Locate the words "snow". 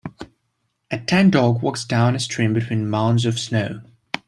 3.37-3.81